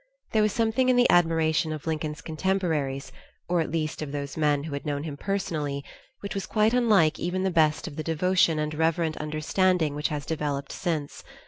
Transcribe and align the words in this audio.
There 0.31 0.41
was 0.41 0.51
something 0.51 0.89
in 0.89 0.95
the 0.95 1.07
admiration 1.11 1.71
of 1.71 1.85
Lincoln's 1.85 2.21
contemporaries, 2.21 3.11
or 3.47 3.61
at 3.61 3.69
least 3.69 4.01
of 4.01 4.11
those 4.11 4.35
men 4.35 4.63
who 4.63 4.73
had 4.73 4.83
known 4.83 5.03
him 5.03 5.15
personally, 5.15 5.85
which 6.21 6.33
was 6.33 6.47
quite 6.47 6.73
unlike 6.73 7.19
even 7.19 7.43
the 7.43 7.51
best 7.51 7.85
of 7.87 7.97
the 7.97 8.03
devotion 8.03 8.57
and 8.57 8.73
reverent 8.73 9.15
understanding 9.17 9.93
which 9.93 10.07
has 10.07 10.25
developed 10.25 10.71
since. 10.71 11.23